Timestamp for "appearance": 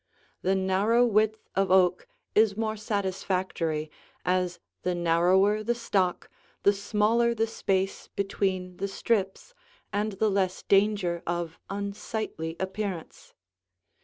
12.59-13.35